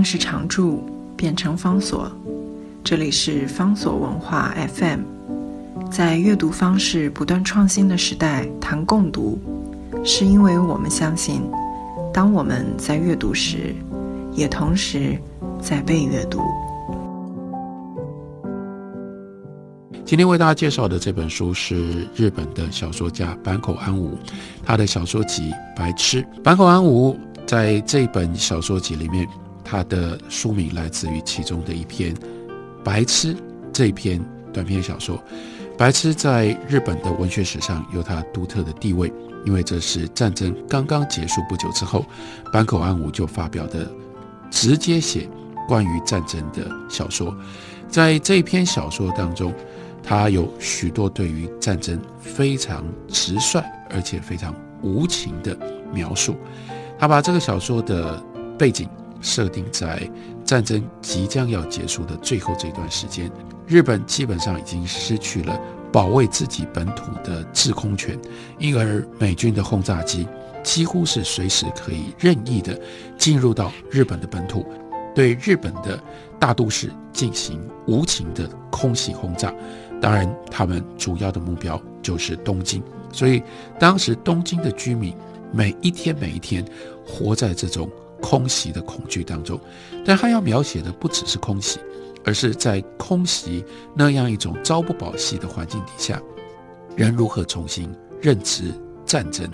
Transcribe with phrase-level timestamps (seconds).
[0.00, 0.82] 定是常驻，
[1.14, 2.10] 变成方所。
[2.82, 5.00] 这里是方所文化 FM。
[5.90, 9.38] 在阅读方式不断创新的时代，谈共读，
[10.02, 11.42] 是因为我们相信，
[12.14, 13.74] 当我们在阅读时，
[14.32, 15.18] 也同时
[15.60, 16.40] 在被阅读。
[20.06, 24.16] 今天为大家介绍的这本书是日本的小说家坂口安吾，
[24.64, 26.22] 他的小说集《白痴》。
[26.42, 27.14] 坂口安吾
[27.46, 29.28] 在这本小说集里面，
[29.70, 32.12] 他的书名来自于其中的一篇
[32.82, 33.32] 《白痴》
[33.72, 34.20] 这篇
[34.52, 35.16] 短篇小说。
[35.78, 39.12] 《白痴》在日本的文学史上有它独特的地位，
[39.46, 42.04] 因为这是战争刚刚结束不久之后，
[42.52, 43.88] 坂口安吾就发表的
[44.50, 45.28] 直接写
[45.68, 47.32] 关于战争的小说。
[47.88, 49.54] 在这篇小说当中。
[50.02, 55.54] 他有许多对于战争非常直率而且非常无情的
[55.92, 56.34] 描述。
[56.98, 58.20] 他把这个小说的
[58.58, 58.88] 背景
[59.20, 60.08] 设定在
[60.44, 63.30] 战争即将要结束的最后这段时间，
[63.66, 65.58] 日本基本上已经失去了
[65.92, 68.18] 保卫自己本土的制空权，
[68.58, 70.26] 因而美军的轰炸机
[70.62, 72.78] 几乎是随时可以任意的
[73.18, 74.64] 进入到日本的本土，
[75.14, 76.02] 对日本的
[76.38, 79.54] 大都市进行无情的空袭轰炸。
[80.00, 83.42] 当然，他们主要的目标就是东京，所以
[83.78, 85.14] 当时东京的居民
[85.52, 86.64] 每一天每一天
[87.06, 87.86] 活在这种
[88.20, 89.58] 空袭的恐惧当中。
[90.04, 91.78] 但他要描写的不只是空袭，
[92.24, 96.20] 而是在空袭那样一种朝不保夕的环境底下，
[96.96, 97.90] 人如何重新
[98.20, 98.72] 认知
[99.04, 99.48] 战争。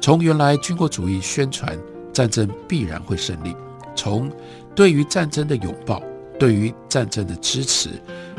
[0.00, 1.78] 从原来军国主义宣传
[2.12, 3.54] 战争必然会胜利，
[3.94, 4.30] 从
[4.74, 6.02] 对于战争的拥抱，
[6.38, 7.90] 对于战争的支持，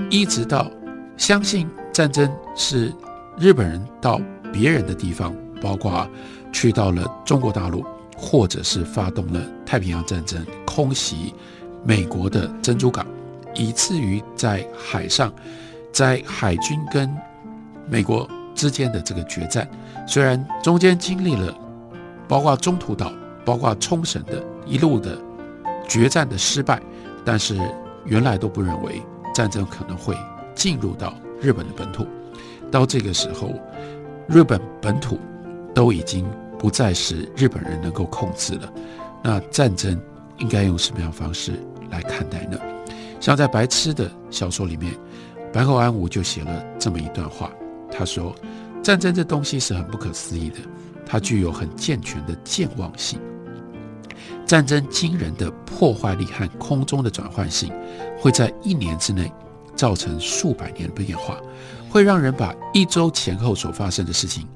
[0.09, 0.69] 一直到。
[1.15, 2.91] 相信战争是
[3.37, 4.19] 日本人到
[4.52, 6.09] 别人的地方，包括
[6.52, 7.85] 去到了中国大陆，
[8.17, 9.39] 或者是发动了
[9.73, 11.33] 太平洋战争，空袭
[11.83, 13.07] 美国的珍珠港，
[13.55, 15.33] 以至于在海上，
[15.91, 17.11] 在海军跟
[17.87, 19.67] 美国之间的这个决战，
[20.08, 21.52] 虽然中间经历了
[22.27, 23.11] 包括中途岛、
[23.43, 25.17] 包括冲绳的一路的
[25.87, 26.80] 决战的失败，
[27.25, 27.59] 但是
[28.05, 29.02] 原来都不认为
[29.33, 30.15] 战争可能会。
[30.53, 32.05] 进入到日本的本土，
[32.69, 33.49] 到这个时候，
[34.27, 35.17] 日本本土
[35.73, 38.71] 都已经不再是日本人能够控制了。
[39.23, 40.00] 那战争
[40.38, 41.54] 应该用什么样方式
[41.89, 42.60] 来看待呢？
[43.20, 44.94] 像在《白痴》的小说里面，
[45.54, 47.50] 白口安吾就写了这么一段话。
[47.89, 48.36] 他说
[48.84, 50.58] ：“战争这东西是很不可思议的，
[51.06, 53.20] 它具有很健全的健忘性。
[54.45, 57.72] 战争惊人的破坏力和空中的转换性，
[58.20, 59.32] 会在一年之内。”
[59.76, 61.36] 造成数百年的变化，
[61.90, 64.48] 会让人把一周前后所发生的事情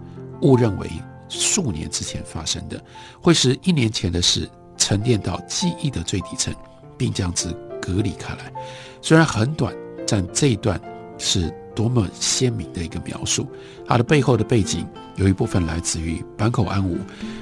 [0.44, 0.88] 误认为
[1.28, 2.80] 数年之前发生的，
[3.20, 4.48] 会使一年前的事
[4.88, 6.56] 沉淀到记忆的最底层，
[6.98, 8.54] 并将之隔离开来。
[9.02, 9.76] 虽然很短，
[10.08, 10.80] 但这一段
[11.18, 13.46] 是多么鲜明的一个描述。
[13.86, 14.88] 它的背后的背景
[15.18, 16.98] 有一部分来自于坂口安吾，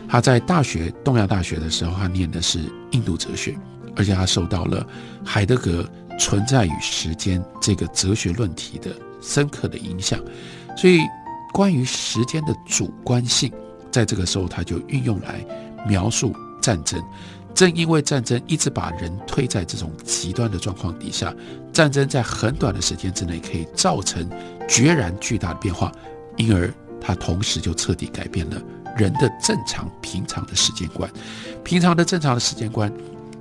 [0.10, 2.62] 他在大学东亚大学的时候，他念的是
[2.94, 3.56] 印度哲学，
[3.96, 4.84] 而且他受到了
[5.24, 5.88] 海德格。
[6.18, 8.90] 存在与时间这个哲学论题的
[9.22, 10.18] 深刻的影响，
[10.78, 11.02] 所以
[11.54, 13.52] 关于时间的主观性，
[13.92, 15.46] 在这个时候他就运用来
[15.86, 16.34] 描述
[16.66, 17.00] 战争。
[17.54, 21.34] 正因为战争一直把人推在这种极端的状况底下，
[21.72, 24.30] 战争在很短的时间之内可以造成
[24.68, 25.92] 决然巨大的变化，
[26.38, 28.62] 因而它同时就彻底改变了
[28.98, 31.10] 人的正常平常的时间观。
[31.64, 32.92] 平常的正常的时间观。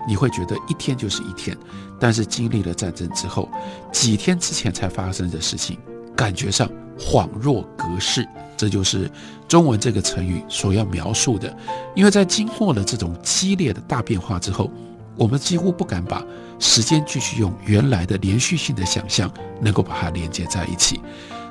[0.06, 1.56] 你会觉得一天就是一天，
[1.98, 3.48] 但是经历了战争之后，
[3.90, 5.78] 几天之前才发生的事情，
[6.16, 8.26] 感觉上恍若隔世。
[8.56, 9.10] 这就是
[9.48, 11.54] 中文这个成语所要描述的。
[11.94, 14.70] 因为在经过了这种激烈的大变化之后，
[15.16, 16.24] 我们几乎不敢把
[16.60, 19.30] 时间继续用原来的连续性的想象
[19.60, 21.00] 能够把它连接在一起。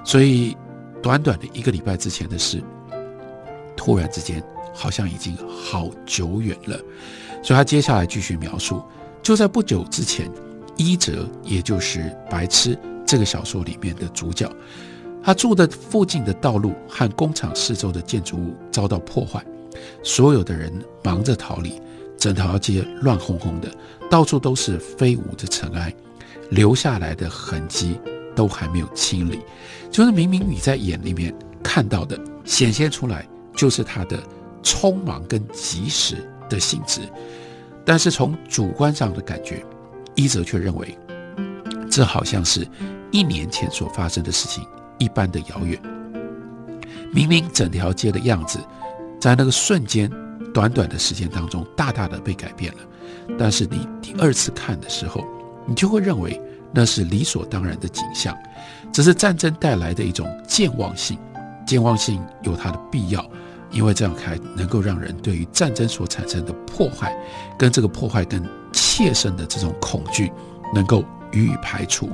[0.06, 0.56] 所以，
[1.02, 2.64] 短短的一个礼拜之前的事，
[3.76, 4.42] 突然之间
[4.74, 6.80] 好像已经好久远了。
[7.44, 8.82] 所以他接下来继续描述，
[9.22, 10.32] 就在不久之前，
[10.78, 12.80] 伊泽，也就是白痴
[13.14, 14.52] 这个小说里面的主角，
[15.22, 19.40] 他住的附近的道路和工厂四周的建筑物遭到破坏，
[20.02, 20.74] 所有的人
[21.04, 21.80] 忙着逃离，
[22.18, 23.72] 整条街乱哄哄的，
[24.10, 25.94] 到处都是飞舞的尘埃，
[26.50, 28.00] 留下来的痕迹
[28.36, 29.42] 都还没有清理，
[29.92, 31.32] 就是明明你在眼里面
[31.62, 34.18] 看到的，显现出来就是他的
[34.64, 36.18] 匆忙跟及时。
[36.50, 37.02] 的性质，
[37.86, 39.64] 但是从主观上的感觉，
[40.14, 40.96] 伊泽却认为，
[41.90, 42.68] 这好像是
[43.14, 44.66] 一年前所发生的事情
[44.98, 45.80] 一般的遥远。
[47.14, 48.60] 明明整条街的样子，
[49.22, 50.12] 在那个瞬间
[50.52, 52.80] 短短的时间当中大大的被改变了。
[53.38, 55.24] 但是你第二次看的时候，
[55.68, 56.42] 你就会认为
[56.74, 58.36] 那是理所当然的景象，
[58.92, 61.16] 这是战争带来的一种健忘性。
[61.68, 63.24] 健忘性有它的必要，
[63.70, 67.16] 因为这样才能够让人对于战争所产生的破坏，
[67.60, 70.32] 跟这个破坏跟切身的这种恐惧，
[70.74, 72.10] 能够予以排除。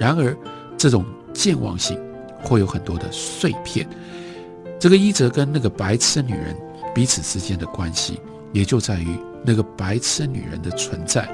[0.00, 0.36] 然而，
[0.76, 1.96] 这种健忘性
[2.42, 3.86] 会有很多的碎片。
[4.80, 6.56] 这个伊泽跟那个白痴女人
[6.92, 8.18] 彼此之间的关系，
[8.52, 11.28] 也就在于那个白痴女人的存在，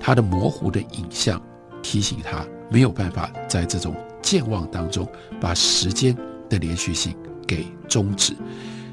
[0.00, 1.42] 她的模糊的影像
[1.82, 5.06] 提醒他没有办法在这种健忘当中
[5.40, 6.16] 把时间。
[6.52, 7.16] 的连续性
[7.46, 8.36] 给终止。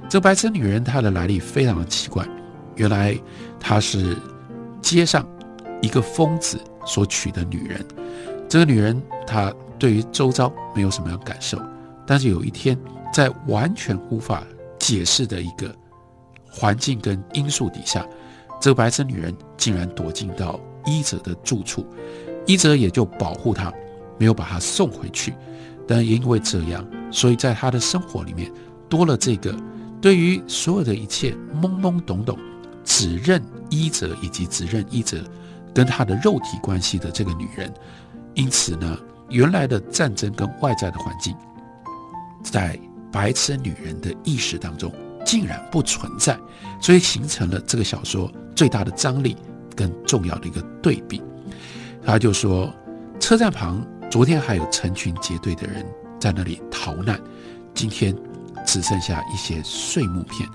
[0.09, 2.25] 这白痴女人她的来历非常的奇怪，
[2.77, 3.13] 原来
[3.59, 4.15] 她是
[4.81, 5.27] 街上
[5.81, 7.85] 一个疯子所娶的女人。
[8.49, 11.61] 这个女人她对于周遭没有什么样感受，
[12.05, 12.77] 但是有一天
[13.13, 14.43] 在完全无法
[14.79, 15.73] 解释的一个
[16.49, 18.05] 环境跟因素底下，
[18.59, 21.85] 这个白痴女人竟然躲进到伊泽的住处，
[22.47, 23.71] 伊泽也就保护她，
[24.17, 25.33] 没有把她送回去。
[25.87, 28.51] 但因为这样，所以在她的生活里面
[28.89, 29.55] 多了这个
[30.01, 32.37] 对于所有的一切懵懵懂懂，
[32.83, 35.23] 只认医者以及只认医者
[35.73, 37.71] 跟她的肉体关系的这个女人。
[38.33, 38.97] 因此呢，
[39.29, 41.35] 原来的战争跟外在的环境，
[42.43, 42.79] 在
[43.11, 44.91] 白痴女人的意识当中
[45.25, 46.37] 竟然不存在，
[46.81, 49.35] 所以形成了这个小说最大的张力
[49.75, 51.21] 跟重要的一个对比。
[52.05, 52.73] 他就说，
[53.19, 53.85] 车站旁。
[54.09, 55.85] 昨天还有成群结队的人
[56.19, 57.21] 在那里逃难，
[57.75, 58.15] 今天
[58.65, 60.49] 只剩下一些碎木片。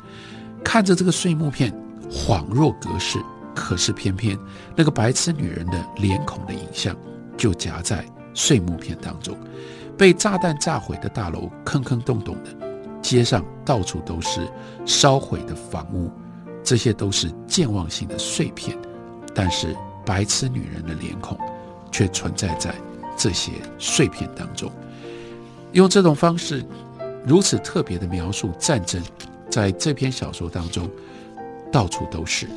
[0.65, 1.73] 看着这个碎木片，
[2.11, 3.17] 恍若隔世，
[3.55, 4.37] 可是偏偏
[4.75, 6.97] 那个白痴女人的脸孔的影像
[7.37, 8.05] 就夹在
[8.35, 9.37] 碎木片当中。
[9.97, 12.51] 被炸弹炸毁的大楼坑坑洞洞的，
[13.01, 14.49] 街上到处都是
[14.85, 16.11] 烧毁的房屋，
[16.63, 18.77] 这些都是健忘性的碎片。
[19.35, 21.39] 但是白痴女人的脸孔
[21.91, 22.75] 却存在在。
[23.17, 24.69] 这些碎片当中，
[25.71, 26.65] 用这种方式
[27.25, 29.01] 如此特别的描述战争，
[29.49, 30.91] 在这篇小说当中
[31.71, 32.49] 到处都是。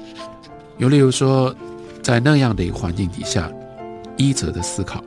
[0.80, 1.56] 有例如说，
[2.02, 3.52] 在那样的一个环境底下，
[4.18, 5.04] 一泽的思考，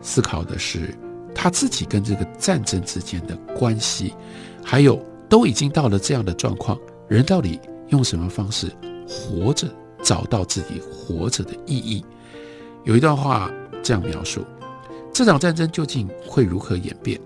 [0.00, 0.94] 思考的是
[1.34, 4.14] 他自己跟这个战争之间的关系，
[4.64, 6.78] 还有都已经到了这样的状况，
[7.08, 8.72] 人到底用什么方式
[9.06, 9.68] 活着，
[10.02, 12.04] 找到自己活着的意义？
[12.84, 13.50] 有一段话
[13.82, 14.44] 这样描述。
[15.12, 17.20] 这场战争究竟会如何演变？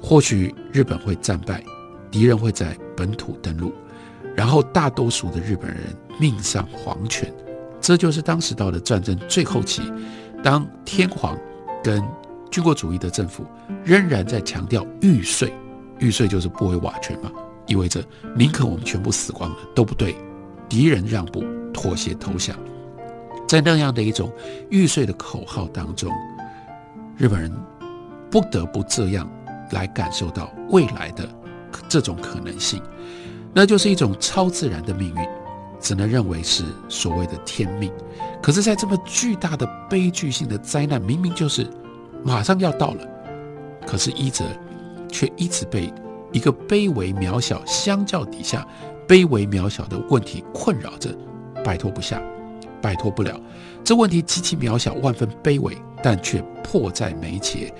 [0.00, 1.62] 或许日本会战败，
[2.10, 3.72] 敌人会在本土登陆，
[4.34, 5.78] 然后大多数的日本人
[6.18, 7.32] 命丧黄泉。
[7.80, 9.82] 这就是当时到了战争最后期，
[10.42, 11.38] 当天皇
[11.82, 12.02] 跟
[12.50, 13.44] 军国主义的政府
[13.84, 15.52] 仍然在强调玉碎，
[15.98, 17.30] 玉碎就是不为瓦全嘛，
[17.66, 18.02] 意味着
[18.36, 20.16] 宁可我们全部死光了都不对
[20.68, 22.56] 敌人让步、妥协、投降。
[23.46, 24.32] 在那样的一种
[24.70, 26.12] 玉碎的口号当中。
[27.16, 27.52] 日本人
[28.30, 29.28] 不得不这样
[29.72, 31.28] 来感受到未来的
[31.88, 32.80] 这种可能性，
[33.52, 35.28] 那就是一种超自然的命运，
[35.80, 37.92] 只能认为是所谓的天命。
[38.42, 41.66] 可是，在这么巨大的悲剧性的灾难，明明就是
[42.24, 43.06] 马上要到了，
[43.86, 44.44] 可是伊泽
[45.10, 45.92] 却一直被
[46.32, 48.66] 一个卑微渺小、相较底下
[49.06, 51.16] 卑微渺小的问题困扰着，
[51.64, 52.22] 摆脱不下，
[52.80, 53.40] 摆脱不了。
[53.82, 55.76] 这问题极其渺小，万分卑微。
[56.00, 57.74] 但却迫在眉睫，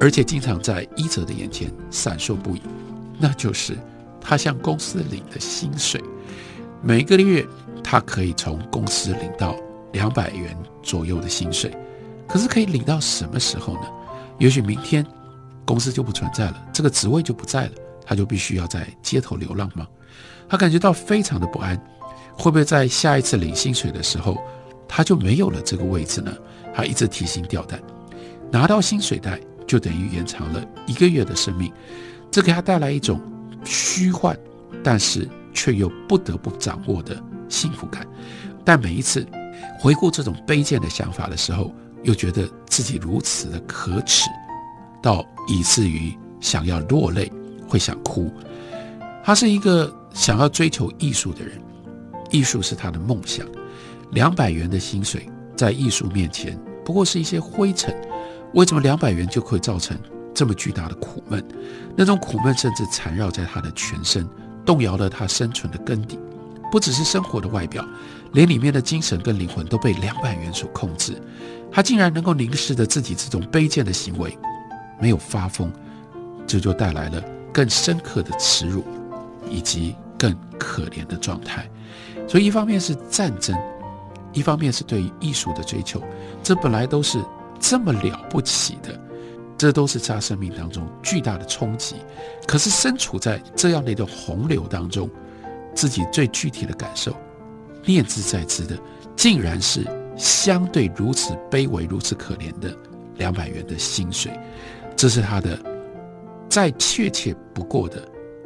[0.00, 2.62] 而且经常在伊泽的眼前闪烁不已。
[3.18, 3.76] 那就是
[4.18, 6.02] 他向公司领的薪水，
[6.82, 7.46] 每一个月
[7.82, 9.54] 他可以从公司领到
[9.92, 11.74] 两百元左右的薪水。
[12.26, 13.82] 可是可以领到什么时候呢？
[14.38, 15.04] 也许明天
[15.64, 17.72] 公司就不存在了，这个职位就不在了，
[18.06, 19.86] 他就必须要在街头流浪吗？
[20.48, 21.76] 他感觉到非常的不安，
[22.34, 24.38] 会不会在下一次领薪水的时候，
[24.86, 26.32] 他就没有了这个位置呢？
[26.72, 27.80] 他一直提心吊胆，
[28.50, 31.72] 拿到薪水袋就等于延长了一个月的生命，
[32.30, 33.20] 这给他带来一种
[33.64, 34.38] 虚幻，
[34.84, 38.06] 但是却又不得不掌握的幸福感。
[38.64, 39.26] 但每一次
[39.78, 44.28] 回顾这种卑贱的想法的时候，又觉得自己如此的可耻，
[45.02, 47.30] 到以至于想要落泪，
[47.68, 48.32] 会想哭。
[49.24, 51.60] 他是一个想要追求艺术的人，
[52.30, 53.46] 艺术是他的梦想。
[54.12, 55.28] 两百元的薪水。
[55.56, 57.94] 在艺术面前，不过是一些灰尘。
[58.54, 59.94] 为什么两百元就可以造成
[60.32, 61.46] 这么巨大的苦闷？
[61.94, 64.26] 那种苦闷甚至缠绕在他的全身，
[64.70, 66.16] 动摇了他生存的根底。
[66.70, 67.84] 不只是生活的外表，
[68.32, 71.20] 连里面的精神跟灵魂都被两百元所控制。
[71.72, 74.38] 他竟然能够凝视着自己这种卑贱的行为，
[75.00, 75.72] 没有发疯，
[76.46, 77.20] 这就带来了
[77.52, 78.84] 更深刻的耻辱，
[79.50, 81.68] 以及更可怜的状态。
[82.28, 83.58] 所以一方面是战争，
[84.32, 86.00] 一方面是对于艺术的追求，
[86.40, 87.20] 这本来都是
[87.58, 88.96] 这么了不起的，
[89.60, 91.96] 这都是他生命当中巨大的冲击。
[92.46, 95.10] 可是身处在这样的一个洪流当中，
[95.74, 97.14] 自己最具体的感受，
[97.84, 98.74] 念兹在兹的，
[99.14, 99.86] 竟然是
[100.16, 102.74] 相对如此卑微、如此可怜的
[103.16, 104.32] 两百元的薪水，
[104.96, 105.58] 这是他的
[106.48, 108.02] 再确切不过的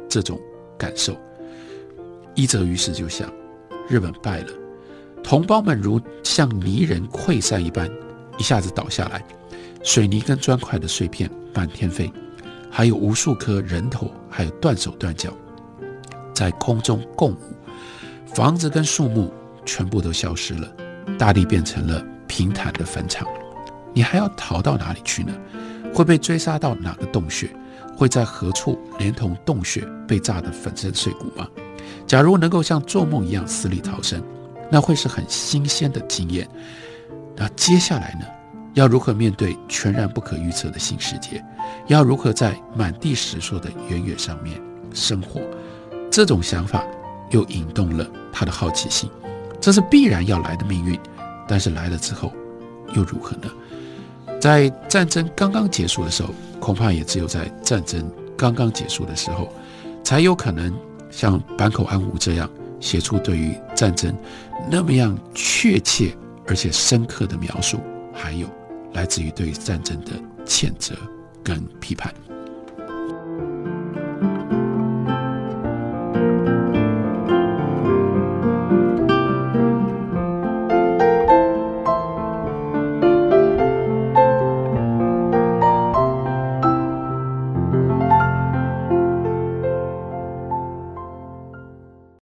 [0.09, 0.37] 这种
[0.77, 1.17] 感受。
[2.33, 3.31] 一则于是就想。
[3.87, 4.47] 日本败了，
[5.23, 7.89] 同胞们如像泥人溃散一般，
[8.37, 9.23] 一下子倒下来，
[9.85, 12.11] 水泥跟砖块的碎片满天飞，
[12.71, 15.31] 还有无数颗人头，还有断手断脚，
[16.33, 17.37] 在空中共舞。
[18.33, 19.31] 房子跟树木
[19.63, 20.67] 全部都消失了，
[21.19, 23.27] 大地变成了平坦的坟场。
[23.93, 25.31] 你还要逃到哪里去呢？
[25.93, 27.47] 会被追杀到哪个洞穴？
[27.95, 31.47] 会在何处连同洞穴被炸得粉身碎骨吗？
[32.07, 34.19] 假如能够像做梦一样死里逃生，
[34.71, 36.49] 那会是很新鲜的经验。
[37.35, 38.25] 那接下来呢？
[38.75, 41.43] 要如何面对全然不可预测的新世界？
[41.87, 44.61] 要如何在满地石烁的原野上面
[44.93, 45.41] 生活？
[46.11, 46.83] 这种想法
[47.31, 49.09] 又引动了他的好奇心。
[49.59, 50.99] 这是必然要来的命运，
[51.47, 52.31] 但是来了之后
[52.93, 53.49] 又如何呢？
[54.39, 56.29] 在战争刚刚结束的时候，
[56.59, 59.51] 恐怕也只有在战争刚刚结束的时候，
[60.03, 60.71] 才有可能。
[61.11, 62.49] 像坂口安吾这样
[62.81, 64.13] 写出对于战争
[64.69, 66.13] 那么样确切
[66.45, 67.79] 而且深刻的描述，
[68.13, 68.45] 还有
[68.95, 70.11] 来自于对战争的
[70.45, 70.95] 谴责
[71.43, 72.11] 跟批判。